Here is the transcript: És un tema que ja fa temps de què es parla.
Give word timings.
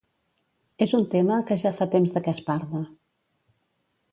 És 0.85 0.95
un 0.99 1.03
tema 1.11 1.37
que 1.51 1.57
ja 1.65 1.73
fa 1.81 1.89
temps 1.97 2.15
de 2.17 2.25
què 2.29 2.33
es 2.37 2.41
parla. 2.51 2.83